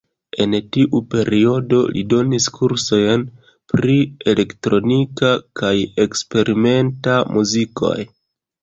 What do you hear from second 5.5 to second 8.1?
kaj eksperimenta muzikoj.